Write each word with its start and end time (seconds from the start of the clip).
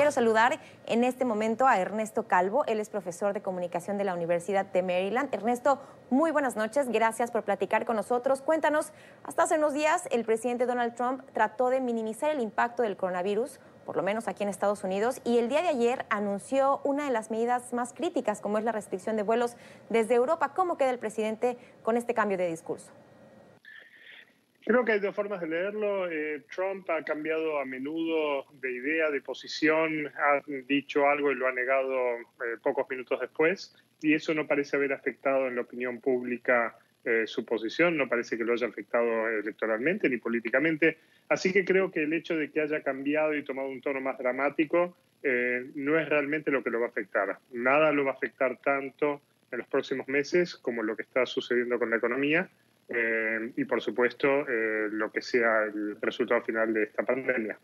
Quiero 0.00 0.12
saludar 0.12 0.60
en 0.86 1.04
este 1.04 1.26
momento 1.26 1.66
a 1.66 1.78
Ernesto 1.78 2.26
Calvo. 2.26 2.64
Él 2.64 2.80
es 2.80 2.88
profesor 2.88 3.34
de 3.34 3.42
comunicación 3.42 3.98
de 3.98 4.04
la 4.04 4.14
Universidad 4.14 4.64
de 4.64 4.82
Maryland. 4.82 5.28
Ernesto, 5.30 5.78
muy 6.08 6.30
buenas 6.30 6.56
noches. 6.56 6.88
Gracias 6.88 7.30
por 7.30 7.42
platicar 7.42 7.84
con 7.84 7.96
nosotros. 7.96 8.40
Cuéntanos, 8.40 8.92
hasta 9.24 9.42
hace 9.42 9.58
unos 9.58 9.74
días 9.74 10.08
el 10.10 10.24
presidente 10.24 10.64
Donald 10.64 10.94
Trump 10.94 11.22
trató 11.34 11.68
de 11.68 11.82
minimizar 11.82 12.30
el 12.30 12.40
impacto 12.40 12.82
del 12.82 12.96
coronavirus 12.96 13.60
por 13.84 13.96
lo 13.96 14.02
menos 14.02 14.26
aquí 14.26 14.42
en 14.42 14.48
Estados 14.48 14.84
Unidos, 14.84 15.20
y 15.24 15.38
el 15.38 15.48
día 15.48 15.62
de 15.62 15.68
ayer 15.68 16.06
anunció 16.10 16.80
una 16.84 17.04
de 17.04 17.10
las 17.10 17.30
medidas 17.30 17.72
más 17.72 17.92
críticas, 17.92 18.40
como 18.40 18.56
es 18.56 18.64
la 18.64 18.72
restricción 18.72 19.16
de 19.16 19.24
vuelos 19.24 19.56
desde 19.88 20.14
Europa. 20.14 20.52
¿Cómo 20.54 20.78
queda 20.78 20.90
el 20.90 20.98
presidente 20.98 21.58
con 21.82 21.96
este 21.96 22.14
cambio 22.14 22.38
de 22.38 22.46
discurso? 22.46 22.92
Creo 24.70 24.84
que 24.84 24.92
hay 24.92 25.00
dos 25.00 25.16
formas 25.16 25.40
de 25.40 25.48
leerlo. 25.48 26.08
Eh, 26.08 26.42
Trump 26.54 26.88
ha 26.90 27.02
cambiado 27.02 27.58
a 27.58 27.64
menudo 27.64 28.46
de 28.60 28.70
idea, 28.70 29.10
de 29.10 29.20
posición, 29.20 30.06
ha 30.06 30.42
dicho 30.68 31.08
algo 31.08 31.32
y 31.32 31.34
lo 31.34 31.48
ha 31.48 31.52
negado 31.52 32.18
eh, 32.18 32.56
pocos 32.62 32.88
minutos 32.88 33.18
después, 33.18 33.74
y 34.00 34.14
eso 34.14 34.32
no 34.32 34.46
parece 34.46 34.76
haber 34.76 34.92
afectado 34.92 35.48
en 35.48 35.56
la 35.56 35.62
opinión 35.62 36.00
pública 36.00 36.78
eh, 37.04 37.24
su 37.26 37.44
posición, 37.44 37.96
no 37.96 38.08
parece 38.08 38.38
que 38.38 38.44
lo 38.44 38.52
haya 38.52 38.68
afectado 38.68 39.28
electoralmente 39.28 40.08
ni 40.08 40.18
políticamente. 40.18 40.98
Así 41.28 41.52
que 41.52 41.64
creo 41.64 41.90
que 41.90 42.04
el 42.04 42.12
hecho 42.12 42.36
de 42.36 42.52
que 42.52 42.60
haya 42.60 42.80
cambiado 42.80 43.34
y 43.34 43.42
tomado 43.42 43.66
un 43.66 43.80
tono 43.80 44.00
más 44.00 44.18
dramático 44.18 44.96
no 45.74 45.98
es 45.98 46.08
realmente 46.08 46.52
lo 46.52 46.62
que 46.62 46.70
lo 46.70 46.78
va 46.78 46.86
a 46.86 46.90
afectar. 46.90 47.40
Nada 47.50 47.90
lo 47.90 48.04
va 48.04 48.12
a 48.12 48.14
afectar 48.14 48.56
tanto 48.58 49.20
en 49.50 49.58
los 49.58 49.66
próximos 49.66 50.06
meses 50.06 50.54
como 50.54 50.84
lo 50.84 50.94
que 50.94 51.02
está 51.02 51.26
sucediendo 51.26 51.76
con 51.76 51.90
la 51.90 51.96
economía 51.96 52.48
eh, 52.92 53.52
y 53.56 53.64
por 53.64 53.80
supuesto 53.80 54.28
eh, 54.48 54.88
lo 54.90 55.12
que 55.12 55.22
sea 55.22 55.62
el 55.62 56.00
resultado 56.00 56.42
final 56.42 56.74
de 56.74 56.82
esta 56.82 57.04
pandemia. 57.04 57.56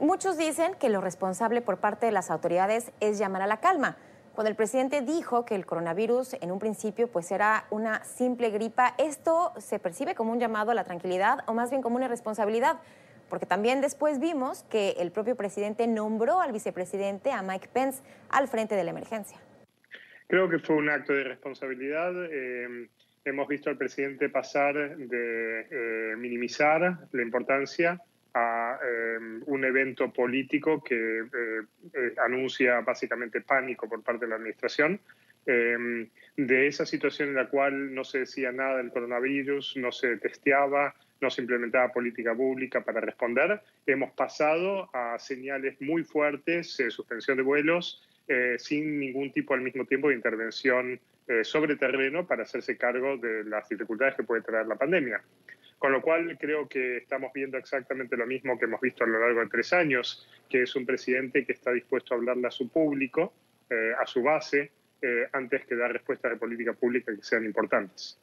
Muchos 0.00 0.36
dicen 0.36 0.72
que 0.80 0.88
lo 0.88 1.00
responsable 1.00 1.60
por 1.60 1.78
parte 1.78 2.06
de 2.06 2.12
las 2.12 2.30
autoridades 2.30 2.92
es 3.00 3.18
llamar 3.18 3.42
a 3.42 3.46
la 3.46 3.60
calma. 3.60 3.96
Cuando 4.34 4.50
el 4.50 4.56
presidente 4.56 5.00
dijo 5.00 5.44
que 5.44 5.54
el 5.54 5.66
coronavirus 5.66 6.34
en 6.34 6.52
un 6.52 6.58
principio 6.58 7.08
pues 7.08 7.30
era 7.30 7.66
una 7.70 8.04
simple 8.04 8.50
gripa, 8.50 8.94
¿esto 8.98 9.52
se 9.58 9.78
percibe 9.78 10.14
como 10.14 10.32
un 10.32 10.40
llamado 10.40 10.70
a 10.70 10.74
la 10.74 10.84
tranquilidad 10.84 11.40
o 11.46 11.54
más 11.54 11.70
bien 11.70 11.82
como 11.82 11.96
una 11.96 12.06
irresponsabilidad? 12.06 12.80
Porque 13.28 13.46
también 13.46 13.80
después 13.80 14.20
vimos 14.20 14.64
que 14.64 14.90
el 14.98 15.12
propio 15.12 15.36
presidente 15.36 15.86
nombró 15.86 16.40
al 16.40 16.52
vicepresidente, 16.52 17.30
a 17.30 17.42
Mike 17.42 17.68
Pence, 17.72 18.02
al 18.28 18.48
frente 18.48 18.74
de 18.74 18.84
la 18.84 18.90
emergencia. 18.90 19.38
Creo 20.28 20.48
que 20.48 20.58
fue 20.58 20.76
un 20.76 20.88
acto 20.88 21.12
de 21.12 21.24
responsabilidad. 21.24 22.12
Eh, 22.30 22.88
hemos 23.28 23.48
visto 23.48 23.70
al 23.70 23.76
presidente 23.76 24.28
pasar 24.28 24.96
de 24.96 25.66
eh, 25.70 26.16
minimizar 26.16 26.98
la 27.12 27.22
importancia 27.22 28.00
a 28.34 28.78
eh, 28.82 29.18
un 29.46 29.64
evento 29.64 30.12
político 30.12 30.82
que 30.82 31.20
eh, 31.20 32.14
anuncia 32.24 32.80
básicamente 32.80 33.40
pánico 33.40 33.88
por 33.88 34.02
parte 34.02 34.24
de 34.24 34.30
la 34.30 34.36
administración. 34.36 35.00
de 35.46 36.66
esa 36.66 36.84
situación 36.84 37.30
en 37.30 37.36
la 37.36 37.48
cual 37.48 37.94
no 37.94 38.04
se 38.04 38.18
decía 38.18 38.52
nada 38.52 38.76
del 38.76 38.90
coronavirus, 38.90 39.78
no 39.78 39.90
se 39.90 40.18
testeaba, 40.18 40.94
no 41.22 41.30
se 41.30 41.40
implementaba 41.40 41.90
política 41.90 42.34
pública 42.34 42.84
para 42.84 43.00
responder, 43.00 43.58
hemos 43.86 44.10
pasado 44.12 44.90
a 44.92 45.18
señales 45.18 45.80
muy 45.80 46.04
fuertes, 46.04 46.76
suspensión 46.90 47.38
de 47.38 47.44
vuelos, 47.44 48.06
sin 48.58 49.00
ningún 49.00 49.32
tipo 49.32 49.54
al 49.54 49.62
mismo 49.62 49.86
tiempo 49.86 50.10
de 50.10 50.16
intervención 50.16 51.00
eh, 51.28 51.44
sobre 51.44 51.76
terreno 51.76 52.26
para 52.26 52.44
hacerse 52.44 52.76
cargo 52.76 53.18
de 53.18 53.44
las 53.44 53.68
dificultades 53.68 54.14
que 54.14 54.22
puede 54.22 54.42
traer 54.42 54.66
la 54.66 54.76
pandemia. 54.76 55.20
Con 55.78 55.92
lo 55.92 56.02
cual 56.02 56.36
creo 56.38 56.68
que 56.68 56.96
estamos 56.96 57.32
viendo 57.32 57.56
exactamente 57.58 58.16
lo 58.16 58.26
mismo 58.26 58.58
que 58.58 58.64
hemos 58.64 58.80
visto 58.80 59.04
a 59.04 59.06
lo 59.06 59.20
largo 59.20 59.40
de 59.40 59.48
tres 59.48 59.72
años, 59.72 60.26
que 60.48 60.62
es 60.62 60.74
un 60.74 60.86
presidente 60.86 61.44
que 61.44 61.52
está 61.52 61.70
dispuesto 61.70 62.14
a 62.14 62.16
hablarle 62.16 62.48
a 62.48 62.50
su 62.50 62.68
público, 62.68 63.32
eh, 63.70 63.92
a 63.98 64.06
su 64.06 64.22
base, 64.22 64.72
eh, 65.00 65.28
antes 65.32 65.64
que 65.66 65.76
dar 65.76 65.92
respuestas 65.92 66.32
de 66.32 66.36
política 66.38 66.72
pública 66.72 67.14
que 67.14 67.22
sean 67.22 67.44
importantes. 67.44 68.18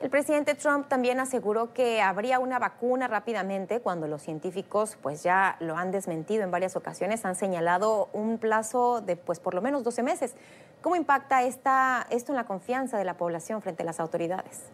El 0.00 0.10
presidente 0.10 0.54
Trump 0.54 0.88
también 0.88 1.20
aseguró 1.20 1.72
que 1.72 2.00
habría 2.00 2.38
una 2.38 2.58
vacuna 2.58 3.08
rápidamente 3.08 3.80
cuando 3.80 4.08
los 4.08 4.22
científicos 4.22 4.98
pues 5.00 5.22
ya 5.22 5.56
lo 5.60 5.76
han 5.76 5.92
desmentido 5.92 6.42
en 6.42 6.50
varias 6.50 6.76
ocasiones, 6.76 7.24
han 7.24 7.36
señalado 7.36 8.08
un 8.12 8.38
plazo 8.38 9.00
de 9.00 9.16
pues 9.16 9.40
por 9.40 9.54
lo 9.54 9.62
menos 9.62 9.84
12 9.84 10.02
meses. 10.02 10.34
¿Cómo 10.84 10.96
impacta 10.96 11.42
esta, 11.42 12.06
esto 12.10 12.32
en 12.32 12.36
la 12.36 12.44
confianza 12.44 12.98
de 12.98 13.06
la 13.06 13.16
población 13.16 13.62
frente 13.62 13.82
a 13.82 13.86
las 13.86 14.00
autoridades? 14.00 14.70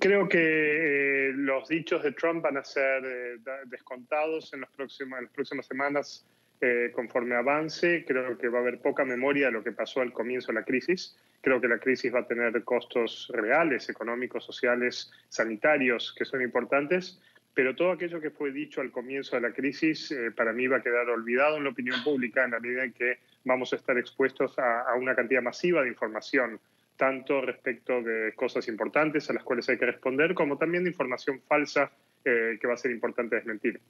Creo 0.00 0.28
que 0.28 1.28
eh, 1.28 1.32
los 1.34 1.68
dichos 1.68 2.02
de 2.02 2.10
Trump 2.10 2.42
van 2.42 2.56
a 2.56 2.64
ser 2.64 3.04
eh, 3.04 3.36
descontados 3.66 4.52
en, 4.54 4.62
los 4.62 4.70
próximos, 4.70 5.18
en 5.20 5.26
las 5.26 5.32
próximas 5.32 5.66
semanas 5.66 6.26
eh, 6.60 6.90
conforme 6.92 7.36
avance. 7.36 8.04
Creo 8.08 8.36
que 8.36 8.48
va 8.48 8.58
a 8.58 8.62
haber 8.62 8.80
poca 8.80 9.04
memoria 9.04 9.46
de 9.46 9.52
lo 9.52 9.62
que 9.62 9.70
pasó 9.70 10.00
al 10.00 10.12
comienzo 10.12 10.48
de 10.48 10.54
la 10.54 10.64
crisis. 10.64 11.16
Creo 11.42 11.60
que 11.60 11.68
la 11.68 11.78
crisis 11.78 12.12
va 12.12 12.20
a 12.20 12.26
tener 12.26 12.64
costos 12.64 13.30
reales, 13.32 13.88
económicos, 13.88 14.44
sociales, 14.44 15.12
sanitarios, 15.28 16.12
que 16.18 16.24
son 16.24 16.42
importantes, 16.42 17.20
pero 17.54 17.74
todo 17.74 17.92
aquello 17.92 18.20
que 18.20 18.30
fue 18.30 18.52
dicho 18.52 18.80
al 18.80 18.90
comienzo 18.90 19.36
de 19.36 19.42
la 19.42 19.52
crisis 19.52 20.10
eh, 20.12 20.30
para 20.30 20.52
mí 20.52 20.66
va 20.66 20.78
a 20.78 20.82
quedar 20.82 21.08
olvidado 21.08 21.56
en 21.56 21.64
la 21.64 21.70
opinión 21.70 22.02
pública 22.04 22.44
en 22.44 22.52
la 22.52 22.60
medida 22.60 22.84
en 22.84 22.92
que 22.92 23.18
vamos 23.44 23.72
a 23.72 23.76
estar 23.76 23.98
expuestos 23.98 24.58
a, 24.58 24.94
una 24.96 25.14
cantidad 25.14 25.42
masiva 25.42 25.82
de 25.82 25.88
información, 25.88 26.60
tanto 26.96 27.40
respecto 27.40 28.02
de 28.02 28.32
cosas 28.34 28.68
importantes 28.68 29.28
a 29.30 29.32
las 29.32 29.42
cuales 29.42 29.68
hay 29.68 29.78
que 29.78 29.86
responder, 29.86 30.34
como 30.34 30.58
también 30.58 30.84
de 30.84 30.90
información 30.90 31.40
falsa 31.48 31.90
eh, 32.24 32.58
que 32.60 32.66
va 32.66 32.74
a 32.74 32.76
ser 32.76 32.90
importante 32.90 33.36
desmentir. 33.36 33.80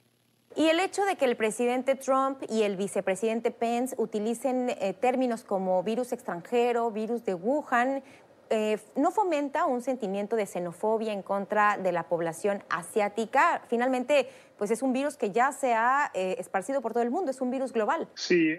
Y 0.55 0.67
el 0.67 0.79
hecho 0.81 1.05
de 1.05 1.15
que 1.15 1.25
el 1.25 1.37
presidente 1.37 1.95
Trump 1.95 2.43
y 2.49 2.63
el 2.63 2.75
vicepresidente 2.75 3.51
Pence 3.51 3.95
utilicen 3.97 4.69
eh, 4.69 4.93
términos 4.99 5.43
como 5.43 5.81
virus 5.81 6.11
extranjero, 6.11 6.91
virus 6.91 7.23
de 7.23 7.35
Wuhan, 7.35 8.03
eh, 8.51 8.77
no 8.97 9.11
fomenta 9.11 9.65
un 9.65 9.81
sentimiento 9.81 10.35
de 10.35 10.45
xenofobia 10.45 11.13
en 11.13 11.23
contra 11.23 11.77
de 11.77 11.93
la 11.93 12.03
población 12.03 12.61
asiática. 12.69 13.61
Finalmente, 13.69 14.27
pues 14.57 14.71
es 14.71 14.81
un 14.81 14.91
virus 14.91 15.15
que 15.15 15.31
ya 15.31 15.53
se 15.53 15.73
ha 15.73 16.11
eh, 16.13 16.35
esparcido 16.37 16.81
por 16.81 16.91
todo 16.91 17.01
el 17.01 17.11
mundo, 17.11 17.31
es 17.31 17.39
un 17.39 17.49
virus 17.49 17.71
global. 17.71 18.09
Sí, 18.13 18.53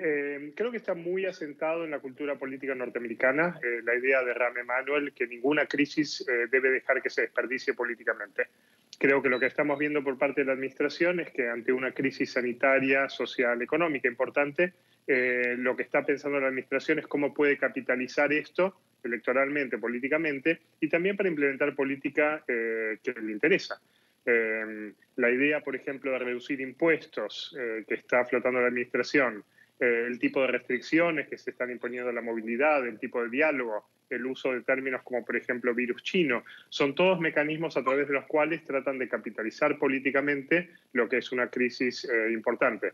creo 0.57 0.71
que 0.71 0.79
está 0.79 0.95
muy 0.95 1.27
asentado 1.27 1.85
en 1.85 1.91
la 1.91 2.01
cultura 2.01 2.37
política 2.37 2.75
norteamericana 2.75 3.61
la 3.85 3.95
idea 3.95 4.25
de 4.25 4.33
Rame 4.35 4.61
Emanuel 4.61 5.13
que 5.13 5.27
ninguna 5.27 5.67
crisis 5.67 6.25
debe 6.51 6.71
dejar 6.71 7.03
que 7.03 7.11
se 7.11 7.21
desperdicie 7.21 7.75
políticamente. 7.75 8.49
Creo 9.03 9.21
que 9.21 9.29
lo 9.29 9.41
que 9.41 9.47
estamos 9.47 9.81
viendo 9.81 10.05
por 10.05 10.17
parte 10.17 10.43
de 10.43 10.45
la 10.45 10.53
Administración 10.53 11.19
es 11.19 11.33
que 11.33 11.49
ante 11.49 11.73
una 11.73 11.91
crisis 11.91 12.31
sanitaria, 12.31 13.09
social, 13.09 13.61
económica 13.61 14.07
importante, 14.07 14.75
eh, 15.09 15.57
lo 15.59 15.75
que 15.75 15.83
está 15.83 16.07
pensando 16.07 16.39
la 16.39 16.47
Administración 16.47 17.01
es 17.01 17.09
cómo 17.09 17.35
puede 17.35 17.59
capitalizar 17.59 18.33
esto 18.33 18.77
electoralmente, 19.03 19.77
políticamente, 19.77 20.61
y 20.79 20.89
también 20.89 21.17
para 21.17 21.29
implementar 21.29 21.75
política 21.75 22.45
eh, 22.47 22.99
que 23.03 23.13
le 23.21 23.33
interesa. 23.33 23.83
Eh, 24.25 24.93
la 25.17 25.31
idea, 25.33 25.63
por 25.63 25.75
ejemplo, 25.75 26.13
de 26.13 26.21
reducir 26.21 26.61
impuestos 26.61 27.57
que 27.89 27.95
está 27.95 28.25
flotando 28.25 28.61
la 28.61 28.69
Administración, 28.69 29.43
el 29.81 30.17
tipo 30.21 30.43
de 30.43 30.47
restricciones 30.47 31.27
que 31.27 31.39
se 31.39 31.51
están 31.51 31.73
imponiendo 31.73 32.11
a 32.11 32.13
la 32.13 32.23
movilidad, 32.23 32.87
el 32.87 33.01
tipo 33.01 33.21
de 33.21 33.31
diálogo, 33.31 33.85
el 34.13 34.27
uso 34.27 34.53
de 34.53 34.63
términos 34.63 35.03
como 35.03 35.25
por 35.25 35.37
ejemplo 35.37 35.75
virus 35.75 36.03
chino. 36.03 36.45
Son 36.69 36.95
todos 36.95 37.19
mecanismos 37.21 37.77
a 37.77 37.83
través 37.83 38.09
de 38.09 38.15
los 38.15 38.27
cuales 38.27 38.65
tratan 38.65 38.99
de 38.99 39.09
capitalizar 39.09 39.79
políticamente 39.79 40.71
lo 40.93 41.09
que 41.09 41.19
es 41.19 41.33
una 41.33 41.49
crisis 41.49 42.05
eh, 42.05 42.33
importante. 42.33 42.93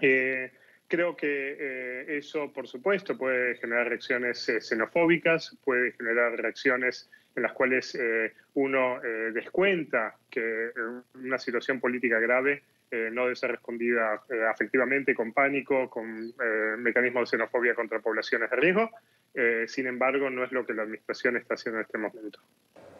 Eh, 0.00 0.52
creo 0.86 1.16
que 1.16 1.56
eh, 1.58 2.18
eso, 2.18 2.52
por 2.52 2.66
supuesto, 2.66 3.16
puede 3.16 3.56
generar 3.56 3.88
reacciones 3.88 4.50
xenofóbicas, 4.60 5.56
puede 5.64 5.92
generar 5.92 6.32
reacciones 6.40 7.10
en 7.36 7.42
las 7.42 7.52
cuales 7.52 7.96
uno 8.54 8.98
descuenta 9.32 10.16
que 10.28 10.70
una 11.14 11.38
situación 11.38 11.78
política 11.78 12.18
grave 12.18 12.64
no 13.12 13.24
debe 13.24 13.36
ser 13.36 13.52
respondida 13.52 14.24
afectivamente 14.50 15.14
con 15.14 15.32
pánico, 15.32 15.88
con 15.88 16.32
mecanismos 16.78 17.30
de 17.30 17.36
xenofobia 17.36 17.76
contra 17.76 18.00
poblaciones 18.00 18.50
de 18.50 18.56
riesgo. 18.56 18.90
Eh, 19.34 19.64
sin 19.68 19.86
embargo, 19.86 20.30
no 20.30 20.44
es 20.44 20.52
lo 20.52 20.66
que 20.66 20.74
la 20.74 20.82
Administración 20.82 21.36
está 21.36 21.54
haciendo 21.54 21.80
en 21.80 21.86
este 21.86 21.98
momento. 21.98 22.40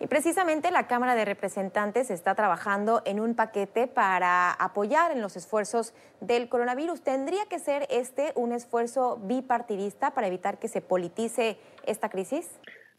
Y 0.00 0.06
precisamente 0.06 0.70
la 0.70 0.86
Cámara 0.86 1.16
de 1.16 1.24
Representantes 1.24 2.10
está 2.10 2.36
trabajando 2.36 3.02
en 3.04 3.18
un 3.18 3.34
paquete 3.34 3.88
para 3.88 4.52
apoyar 4.52 5.10
en 5.10 5.20
los 5.20 5.36
esfuerzos 5.36 5.92
del 6.20 6.48
coronavirus. 6.48 7.02
¿Tendría 7.02 7.46
que 7.46 7.58
ser 7.58 7.86
este 7.90 8.32
un 8.36 8.52
esfuerzo 8.52 9.18
bipartidista 9.24 10.14
para 10.14 10.28
evitar 10.28 10.60
que 10.60 10.68
se 10.68 10.80
politice 10.80 11.58
esta 11.84 12.10
crisis? 12.10 12.48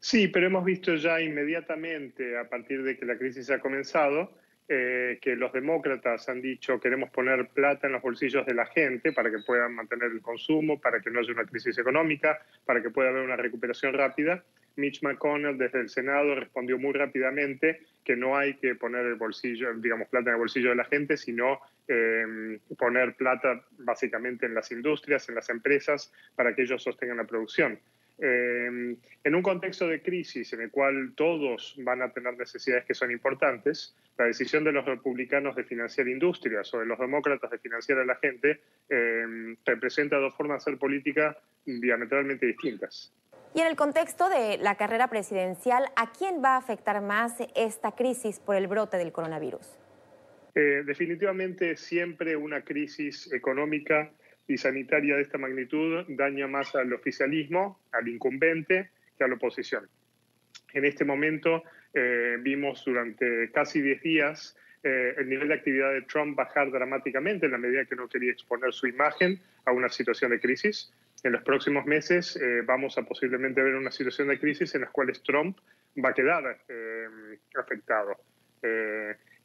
Sí, 0.01 0.27
pero 0.27 0.47
hemos 0.47 0.65
visto 0.65 0.95
ya 0.95 1.21
inmediatamente, 1.21 2.37
a 2.37 2.49
partir 2.49 2.83
de 2.83 2.97
que 2.97 3.05
la 3.05 3.17
crisis 3.17 3.49
ha 3.49 3.59
comenzado, 3.59 4.31
eh, 4.69 5.17
que 5.21 5.35
los 5.35 5.51
demócratas 5.51 6.29
han 6.29 6.41
dicho 6.41 6.79
queremos 6.79 7.09
poner 7.09 7.47
plata 7.49 7.87
en 7.87 7.93
los 7.93 8.01
bolsillos 8.01 8.45
de 8.45 8.53
la 8.53 8.67
gente 8.67 9.11
para 9.11 9.31
que 9.31 9.39
puedan 9.39 9.73
mantener 9.73 10.11
el 10.11 10.21
consumo, 10.21 10.79
para 10.79 11.01
que 11.01 11.09
no 11.09 11.19
haya 11.19 11.33
una 11.33 11.45
crisis 11.45 11.77
económica, 11.77 12.39
para 12.65 12.81
que 12.81 12.89
pueda 12.89 13.09
haber 13.09 13.23
una 13.23 13.35
recuperación 13.35 13.93
rápida, 13.93 14.43
Mitch 14.79 15.03
McConnell 15.03 15.57
desde 15.57 15.81
el 15.81 15.89
Senado 15.89 16.35
respondió 16.35 16.77
muy 16.79 16.93
rápidamente 16.93 17.81
que 18.03 18.15
no 18.15 18.37
hay 18.37 18.55
que 18.55 18.75
poner 18.75 19.05
el 19.05 19.15
bolsillo, 19.15 19.73
digamos, 19.75 20.07
plata 20.07 20.29
en 20.29 20.35
el 20.35 20.39
bolsillo 20.39 20.69
de 20.69 20.75
la 20.75 20.85
gente, 20.85 21.17
sino 21.17 21.59
em, 21.87 22.59
poner 22.77 23.15
plata 23.15 23.61
básicamente 23.79 24.45
en 24.45 24.55
las 24.55 24.71
industrias, 24.71 25.27
en 25.29 25.35
las 25.35 25.49
empresas, 25.49 26.11
para 26.35 26.55
que 26.55 26.63
ellos 26.63 26.81
sostengan 26.81 27.17
la 27.17 27.25
producción. 27.25 27.79
Em, 28.21 28.97
en 29.23 29.35
un 29.35 29.41
contexto 29.41 29.87
de 29.87 30.01
crisis 30.01 30.51
en 30.51 30.61
el 30.61 30.71
cual 30.71 31.13
todos 31.15 31.75
van 31.77 32.01
a 32.01 32.11
tener 32.11 32.37
necesidades 32.37 32.83
que 32.83 32.93
son 32.93 33.11
importantes, 33.11 33.95
la 34.17 34.25
decisión 34.25 34.65
de 34.65 34.73
los 34.73 34.83
republicanos 34.83 35.55
de 35.55 35.63
financiar 35.63 36.07
industrias 36.09 36.73
o 36.73 36.79
de 36.79 36.85
los 36.85 36.99
demócratas 36.99 37.49
de 37.49 37.59
financiar 37.59 37.99
a 37.99 38.05
la 38.05 38.15
gente 38.15 38.59
em, 38.89 39.55
representa 39.65 40.17
dos 40.17 40.35
formas 40.35 40.65
de 40.65 40.71
hacer 40.71 40.79
política 40.79 41.37
diametralmente 41.65 42.45
distintas. 42.45 43.13
Y 43.55 43.61
en 43.61 43.67
el 43.67 43.77
contexto 43.77 44.29
de 44.29 44.57
la 44.57 44.75
carrera 44.75 45.07
presidencial, 45.07 45.85
¿a 45.95 46.11
quién 46.11 46.43
va 46.43 46.55
a 46.55 46.57
afectar 46.57 47.01
más 47.01 47.35
esta 47.55 47.93
crisis 47.93 48.39
por 48.39 48.55
el 48.55 48.67
brote 48.67 48.97
del 48.97 49.13
coronavirus? 49.13 49.79
Eh, 50.55 50.83
definitivamente 50.85 51.77
siempre 51.77 52.35
una 52.35 52.63
crisis 52.63 53.31
económica 53.31 54.11
y 54.49 54.57
sanitaria 54.57 55.15
de 55.15 55.21
esta 55.21 55.37
magnitud 55.37 56.03
daña 56.09 56.47
más 56.47 56.75
al 56.75 56.91
oficialismo, 56.91 57.79
al 57.91 58.07
incumbente, 58.07 58.89
que 59.17 59.23
a 59.23 59.27
la 59.27 59.35
oposición. 59.35 59.87
En 60.73 60.85
este 60.85 61.05
momento 61.05 61.63
eh, 61.93 62.37
vimos 62.39 62.83
durante 62.83 63.51
casi 63.51 63.81
10 63.81 64.01
días 64.01 64.57
eh, 64.83 65.13
el 65.17 65.29
nivel 65.29 65.49
de 65.49 65.53
actividad 65.53 65.91
de 65.91 66.01
Trump 66.03 66.35
bajar 66.35 66.71
dramáticamente 66.71 67.45
en 67.45 67.51
la 67.51 67.57
medida 67.57 67.85
que 67.85 67.95
no 67.95 68.07
quería 68.07 68.31
exponer 68.31 68.73
su 68.73 68.87
imagen 68.87 69.39
a 69.65 69.71
una 69.71 69.89
situación 69.89 70.31
de 70.31 70.39
crisis. 70.39 70.91
En 71.23 71.33
los 71.33 71.43
próximos 71.43 71.85
meses 71.85 72.35
eh, 72.37 72.61
vamos 72.65 72.97
a 72.97 73.03
posiblemente 73.03 73.61
ver 73.61 73.75
una 73.75 73.91
situación 73.91 74.29
de 74.29 74.39
crisis 74.39 74.73
en 74.75 74.81
la 74.81 74.87
cual 74.87 75.11
Trump 75.23 75.57
va 76.03 76.09
a 76.09 76.13
quedar 76.13 76.57
afectado. 77.55 78.17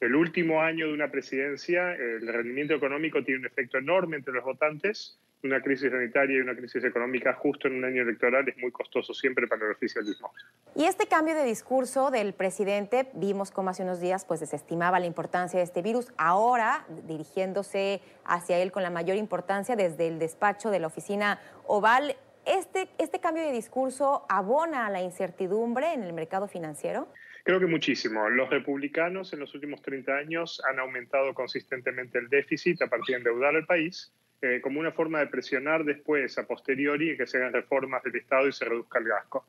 El 0.01 0.15
último 0.15 0.61
año 0.61 0.87
de 0.87 0.93
una 0.93 1.09
presidencia, 1.09 1.93
el 1.93 2.27
rendimiento 2.27 2.73
económico 2.73 3.23
tiene 3.23 3.41
un 3.41 3.45
efecto 3.45 3.77
enorme 3.77 4.17
entre 4.17 4.33
los 4.33 4.43
votantes 4.43 5.17
una 5.45 5.61
crisis 5.61 5.91
sanitaria 5.91 6.37
y 6.37 6.41
una 6.41 6.55
crisis 6.55 6.83
económica 6.83 7.33
justo 7.33 7.67
en 7.67 7.75
un 7.75 7.85
año 7.85 8.01
electoral 8.01 8.47
es 8.49 8.57
muy 8.57 8.71
costoso 8.71 9.13
siempre 9.13 9.47
para 9.47 9.65
el 9.65 9.71
oficialismo. 9.71 10.33
Y 10.75 10.85
este 10.85 11.07
cambio 11.07 11.35
de 11.35 11.43
discurso 11.43 12.11
del 12.11 12.33
presidente, 12.33 13.09
vimos 13.13 13.51
como 13.51 13.69
hace 13.69 13.83
unos 13.83 13.99
días 13.99 14.25
pues 14.25 14.39
desestimaba 14.39 14.99
la 14.99 15.05
importancia 15.05 15.59
de 15.59 15.63
este 15.63 15.81
virus, 15.81 16.11
ahora 16.17 16.85
dirigiéndose 17.07 18.01
hacia 18.25 18.57
él 18.57 18.71
con 18.71 18.83
la 18.83 18.89
mayor 18.89 19.17
importancia 19.17 19.75
desde 19.75 20.07
el 20.07 20.19
despacho 20.19 20.71
de 20.71 20.79
la 20.79 20.87
oficina 20.87 21.39
Oval, 21.67 22.15
¿este, 22.45 22.89
este 22.97 23.19
cambio 23.19 23.43
de 23.43 23.51
discurso 23.51 24.25
abona 24.29 24.87
a 24.87 24.89
la 24.89 25.01
incertidumbre 25.01 25.93
en 25.93 26.03
el 26.03 26.13
mercado 26.13 26.47
financiero? 26.47 27.07
Creo 27.45 27.59
que 27.59 27.67
muchísimo. 27.67 28.27
Los 28.27 28.49
republicanos 28.49 29.31
en 29.31 29.39
los 29.39 29.53
últimos 29.53 29.79
30 29.83 30.17
años 30.17 30.63
han 30.67 30.79
aumentado 30.79 31.31
consistentemente 31.35 32.17
el 32.17 32.27
déficit 32.27 32.81
a 32.81 32.87
partir 32.87 33.13
de 33.13 33.17
endeudar 33.19 33.55
al 33.55 33.67
país 33.67 34.11
eh, 34.41 34.59
como 34.63 34.79
una 34.79 34.91
forma 34.91 35.19
de 35.19 35.27
presionar 35.27 35.83
después, 35.85 36.39
a 36.39 36.47
posteriori, 36.47 37.15
que 37.15 37.27
se 37.27 37.37
hagan 37.37 37.53
reformas 37.53 38.01
del 38.01 38.15
Estado 38.15 38.47
y 38.47 38.51
se 38.51 38.65
reduzca 38.65 38.97
el 38.97 39.05
gasto. 39.05 39.45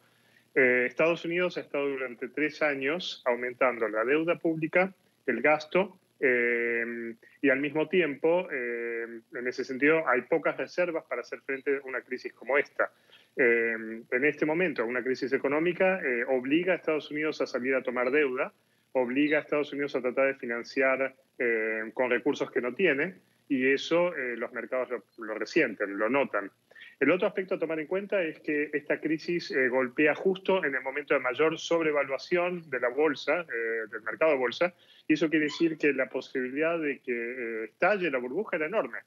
Eh, 0.54 0.84
Estados 0.86 1.24
Unidos 1.24 1.56
ha 1.56 1.60
estado 1.60 1.88
durante 1.88 2.28
tres 2.28 2.60
años 2.60 3.22
aumentando 3.24 3.88
la 3.88 4.04
deuda 4.04 4.36
pública, 4.36 4.92
el 5.24 5.40
gasto, 5.40 5.98
eh, 6.20 7.14
y 7.42 7.50
al 7.50 7.60
mismo 7.60 7.88
tiempo, 7.88 8.48
en 8.50 9.46
ese 9.46 9.64
sentido, 9.64 10.08
hay 10.08 10.22
pocas 10.22 10.56
reservas 10.56 11.04
para 11.04 11.20
hacer 11.20 11.40
frente 11.40 11.76
a 11.76 11.86
una 11.86 12.00
crisis 12.00 12.32
como 12.32 12.58
esta. 12.58 12.90
en 13.36 14.24
este 14.24 14.46
momento, 14.46 14.84
una 14.84 15.02
crisis 15.02 15.32
económica 15.32 16.00
obliga 16.28 16.72
a 16.72 16.76
Estados 16.76 17.10
Unidos 17.10 17.40
a 17.40 17.46
salir 17.46 17.74
a 17.74 17.82
tomar 17.82 18.10
deuda, 18.10 18.52
obliga 18.92 19.38
a 19.38 19.42
Estados 19.42 19.72
Unidos 19.72 19.94
a 19.94 20.00
tratar 20.00 20.28
de 20.28 20.34
financiar 20.34 21.14
con 21.92 22.10
recursos 22.10 22.50
que 22.50 22.62
no 22.62 22.74
tiene, 22.74 23.14
y 23.48 23.70
eso 23.70 24.14
eh, 24.16 24.36
los 24.36 24.52
mercados 24.52 24.88
lo, 25.18 25.34
resienten, 25.34 25.96
lo 25.96 26.08
notan. 26.08 26.50
El 26.98 27.10
otro 27.10 27.28
aspecto 27.28 27.54
a 27.54 27.58
tomar 27.58 27.78
en 27.78 27.86
cuenta 27.86 28.22
es 28.22 28.40
que 28.40 28.70
esta 28.72 29.00
crisis 29.00 29.50
eh, 29.50 29.68
golpea 29.68 30.14
justo 30.14 30.64
en 30.64 30.74
el 30.74 30.82
momento 30.82 31.12
de 31.12 31.20
mayor 31.20 31.58
sobrevaluación 31.58 32.70
de 32.70 32.80
la 32.80 32.88
bolsa, 32.88 33.40
eh, 33.40 33.88
del 33.90 34.02
mercado 34.02 34.32
de 34.32 34.38
bolsa, 34.38 34.72
y 35.06 35.12
eso 35.14 35.28
quiere 35.28 35.44
decir 35.44 35.76
que 35.76 35.92
la 35.92 36.08
posibilidad 36.08 36.78
de 36.80 37.00
que 37.00 37.64
estalle 37.64 38.10
la 38.10 38.18
burbuja 38.18 38.56
era 38.56 38.66
enorme. 38.66 38.98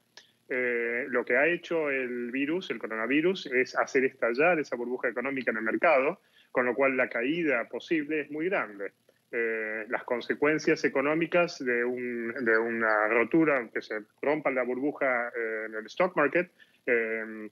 lo 1.08 1.24
que 1.24 1.36
ha 1.36 1.46
hecho 1.46 1.90
el 1.90 2.32
virus, 2.32 2.70
el 2.70 2.78
coronavirus, 2.78 3.46
es 3.46 3.76
hacer 3.76 4.04
estallar 4.04 4.58
esa 4.58 4.76
burbuja 4.76 5.08
económica 5.08 5.52
en 5.52 5.58
el 5.58 5.62
mercado, 5.62 6.20
con 6.50 6.66
lo 6.66 6.74
cual 6.74 6.96
la 6.96 7.08
caída 7.08 7.68
posible 7.68 8.22
es 8.22 8.30
muy 8.30 8.46
grande. 8.48 8.92
Eh, 9.32 9.84
las 9.88 10.02
consecuencias 10.02 10.82
económicas 10.82 11.64
de, 11.64 11.84
una 11.84 13.06
rotura, 13.08 13.68
que 13.72 13.80
se 13.80 14.00
rompa 14.20 14.50
la 14.50 14.64
burbuja 14.64 15.28
eh, 15.28 15.66
en 15.66 15.74
el 15.76 15.86
stock 15.86 16.16
market, 16.16 16.50
eh, 16.86 17.50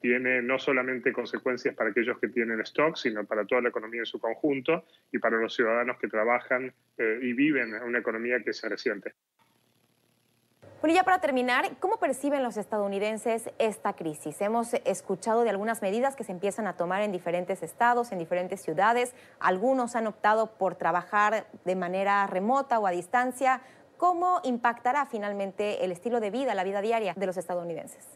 tiene 0.00 0.42
no 0.42 0.58
solamente 0.58 1.12
consecuencias 1.12 1.74
para 1.74 1.90
aquellos 1.90 2.18
que 2.18 2.28
tienen 2.28 2.60
stock, 2.60 2.96
sino 2.96 3.24
para 3.24 3.44
toda 3.44 3.62
la 3.62 3.68
economía 3.68 4.00
en 4.00 4.06
su 4.06 4.18
conjunto 4.18 4.84
y 5.12 5.18
para 5.18 5.36
los 5.36 5.54
ciudadanos 5.54 5.98
que 5.98 6.08
trabajan 6.08 6.72
y 6.98 7.32
viven 7.32 7.74
en 7.74 7.82
una 7.82 7.98
economía 8.00 8.42
que 8.42 8.52
se 8.52 8.68
resiente. 8.68 9.14
Bueno, 10.80 10.94
ya 10.94 11.02
para 11.02 11.20
terminar, 11.20 11.76
¿cómo 11.80 11.96
perciben 11.98 12.44
los 12.44 12.56
estadounidenses 12.56 13.50
esta 13.58 13.94
crisis? 13.94 14.40
Hemos 14.40 14.74
escuchado 14.84 15.42
de 15.42 15.50
algunas 15.50 15.82
medidas 15.82 16.14
que 16.14 16.22
se 16.22 16.30
empiezan 16.30 16.68
a 16.68 16.76
tomar 16.76 17.02
en 17.02 17.10
diferentes 17.10 17.64
estados, 17.64 18.12
en 18.12 18.20
diferentes 18.20 18.62
ciudades. 18.62 19.12
Algunos 19.40 19.96
han 19.96 20.06
optado 20.06 20.52
por 20.56 20.76
trabajar 20.76 21.48
de 21.64 21.74
manera 21.74 22.24
remota 22.28 22.78
o 22.78 22.86
a 22.86 22.92
distancia. 22.92 23.60
¿Cómo 23.96 24.40
impactará 24.44 25.06
finalmente 25.06 25.84
el 25.84 25.90
estilo 25.90 26.20
de 26.20 26.30
vida, 26.30 26.54
la 26.54 26.62
vida 26.62 26.80
diaria 26.80 27.12
de 27.16 27.26
los 27.26 27.36
estadounidenses? 27.36 28.06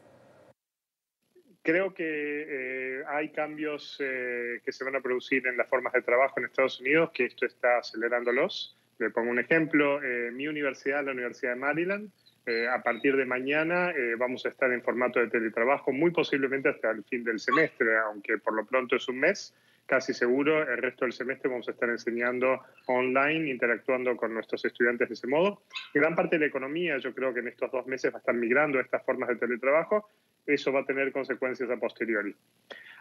Creo 1.63 1.95
que 1.95 2.05
eh, 2.05 3.05
hay 3.07 3.31
cambios 3.31 3.97
eh, 4.01 4.61
que 4.65 4.73
se 4.73 4.85
van 4.85 4.97
a 4.97 5.01
producir 5.01 5.47
en 5.47 5.57
las 5.57 5.69
formas 5.69 5.93
de 5.93 6.03
trabajo 6.03 6.35
en 6.39 6.47
Estados 6.47 6.81
Unidos, 6.81 7.11
que 7.15 7.27
esto 7.27 7.47
está 7.47 7.79
acelerándolos. 7.79 8.77
Le 8.99 9.11
pongo 9.11 9.31
un 9.31 9.39
ejemplo. 9.39 10.03
Eh, 10.03 10.31
mi 10.33 10.49
universidad, 10.49 11.05
la 11.05 11.13
Universidad 11.13 11.55
de 11.55 11.61
Maryland, 11.61 12.11
eh, 12.45 12.67
a 12.67 12.83
partir 12.83 13.17
de 13.17 13.25
mañana 13.25 13.91
eh, 13.91 14.17
vamos 14.19 14.45
a 14.45 14.49
estar 14.49 14.73
en 14.73 14.83
formato 14.83 15.21
de 15.21 15.29
teletrabajo, 15.29 15.93
muy 15.93 16.11
posiblemente 16.11 16.71
hasta 16.71 16.91
el 16.91 17.05
fin 17.05 17.23
del 17.23 17.39
semestre, 17.39 17.97
aunque 17.99 18.39
por 18.39 18.55
lo 18.55 18.67
pronto 18.67 18.97
es 18.97 19.09
un 19.09 19.21
mes. 19.21 19.55
Casi 19.87 20.13
seguro 20.13 20.63
el 20.63 20.79
resto 20.79 21.05
del 21.05 21.13
semestre 21.13 21.49
vamos 21.51 21.69
a 21.69 21.73
estar 21.73 21.89
enseñando 21.89 22.61
online, 22.87 23.51
interactuando 23.51 24.17
con 24.17 24.35
nuestros 24.35 24.65
estudiantes 24.65 25.09
de 25.09 25.15
ese 25.15 25.27
modo. 25.29 25.63
Gran 25.95 26.17
parte 26.17 26.37
de 26.37 26.41
la 26.41 26.47
economía, 26.47 26.99
yo 26.99 27.15
creo 27.15 27.33
que 27.33 27.41
en 27.41 27.49
estos 27.49 27.71
dos 27.71 27.87
meses 27.87 28.13
va 28.13 28.17
a 28.17 28.21
estar 28.21 28.35
migrando 28.35 28.79
a 28.79 28.83
estas 28.83 29.05
formas 29.05 29.29
de 29.29 29.37
teletrabajo. 29.37 30.09
Eso 30.47 30.73
va 30.73 30.81
a 30.81 30.85
tener 30.85 31.13
consecuencias 31.13 31.71
a 31.71 31.77
posteriori. 31.77 32.35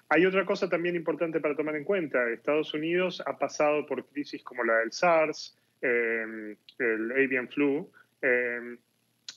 Hay 0.10 0.26
otra 0.26 0.46
cosa 0.46 0.68
también 0.70 0.96
importante 0.96 1.40
para 1.40 1.56
tomar 1.56 1.76
en 1.76 1.84
cuenta. 1.84 2.30
Estados 2.30 2.74
Unidos 2.74 3.24
ha 3.26 3.38
pasado 3.38 3.86
por 3.86 4.06
crisis 4.06 4.44
como 4.44 4.64
la 4.64 4.80
del 4.80 4.92
SARS, 4.92 5.58
eh, 5.82 6.56
el 6.80 7.12
avian 7.12 7.48
flu, 7.48 7.90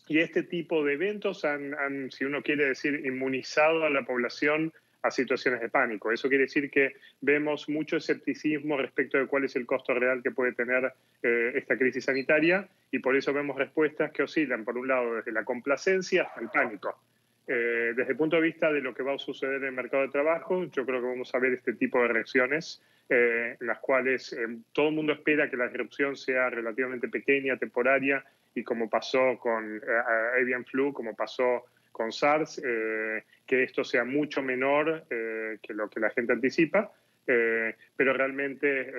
y 0.07 0.19
este 0.19 0.43
tipo 0.43 0.85
de 0.85 0.95
eventos 0.95 1.45
han, 1.45 2.11
si 2.11 2.25
uno 2.25 2.43
quiere 2.43 2.67
decir, 2.67 3.07
inmunizado 3.07 3.85
a 3.85 3.91
la 3.91 4.05
población 4.05 4.73
a 5.03 5.11
situaciones 5.11 5.61
de 5.61 5.69
pánico. 5.69 6.13
Eso 6.13 6.29
quiere 6.29 6.45
decir 6.45 6.71
que 6.71 6.97
vemos 7.21 7.69
mucho 7.69 7.97
escepticismo 7.97 8.77
respecto 8.77 9.19
de 9.19 9.27
cuál 9.27 9.45
es 9.45 9.55
el 9.55 9.67
costo 9.67 9.93
real 9.93 10.23
que 10.23 10.31
puede 10.31 10.53
tener 10.53 10.93
eh, 11.23 11.53
esta 11.55 11.77
crisis 11.77 12.05
sanitaria 12.05 12.67
y 12.91 12.99
por 13.01 13.15
eso 13.15 13.33
vemos 13.33 13.57
respuestas 13.57 14.13
que 14.13 14.23
oscilan, 14.23 14.65
por 14.65 14.79
un 14.79 14.89
lado, 14.89 15.17
desde 15.17 15.33
la 15.33 15.45
complacencia 15.45 16.23
hasta 16.23 16.41
el 16.41 16.49
pánico. 16.49 16.99
Eh, 17.47 17.93
desde 17.95 18.13
el 18.13 18.17
punto 18.17 18.37
de 18.37 18.43
vista 18.43 18.73
de 18.73 18.81
lo 18.81 18.95
que 18.95 19.03
va 19.03 19.15
a 19.15 19.19
suceder 19.19 19.57
en 19.57 19.65
el 19.65 19.73
mercado 19.73 20.03
de 20.03 20.09
trabajo, 20.09 20.65
yo 20.65 20.87
creo 20.87 21.01
que 21.01 21.09
vamos 21.09 21.35
a 21.35 21.39
ver 21.39 21.53
este 21.53 21.75
tipo 21.75 22.01
de 22.01 22.09
reacciones 22.09 22.83
eh, 23.11 23.57
en 23.61 23.67
las 23.67 23.81
cuales 23.81 24.35
todo 24.73 24.89
el 24.89 24.95
mundo 24.95 25.13
espera 25.13 25.51
que 25.51 25.57
la 25.57 25.69
disrupción 25.69 26.17
sea 26.17 26.49
relativamente 26.49 27.09
pequeña, 27.09 27.59
temporaria 27.59 28.25
y 28.55 28.63
como 28.63 28.89
pasó 28.89 29.39
con 29.39 29.77
eh, 29.77 30.41
avian 30.41 30.65
flu, 30.65 30.93
como 30.93 31.15
pasó 31.15 31.65
con 31.93 32.13
SARS, 32.13 32.61
eh, 32.65 33.25
que 33.47 33.63
esto 33.63 33.85
sea 33.85 34.05
mucho 34.05 34.43
menor 34.43 35.05
eh, 35.11 35.59
que 35.63 35.75
lo 35.75 35.89
que 35.89 36.01
la 36.01 36.11
gente 36.11 36.33
anticipa, 36.33 36.93
pero 37.25 38.13
realmente 38.13 38.93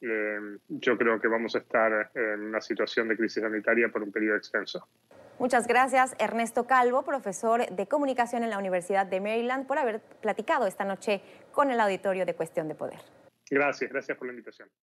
yo 0.00 0.98
creo 0.98 1.20
que 1.20 1.28
vamos 1.28 1.54
a 1.54 1.58
estar 1.58 2.10
en 2.14 2.40
una 2.42 2.60
situación 2.60 3.08
de 3.08 3.16
crisis 3.16 3.42
sanitaria 3.42 3.88
por 3.88 4.02
un 4.02 4.12
periodo 4.12 4.36
extenso. 4.36 4.86
Muchas 5.38 5.66
gracias, 5.66 6.16
Ernesto 6.18 6.66
Calvo, 6.66 7.02
profesor 7.02 7.68
de 7.68 7.86
comunicación 7.86 8.42
en 8.42 8.50
la 8.50 8.58
Universidad 8.58 9.06
de 9.06 9.20
Maryland, 9.20 9.66
por 9.66 9.78
haber 9.78 10.00
platicado 10.00 10.66
esta 10.66 10.84
noche 10.84 11.20
con 11.52 11.70
el 11.70 11.78
auditorio 11.78 12.24
de 12.24 12.34
Cuestión 12.34 12.68
de 12.68 12.74
Poder. 12.74 13.00
Gracias, 13.50 13.90
gracias 13.90 14.16
por 14.16 14.26
la 14.26 14.32
invitación. 14.32 14.68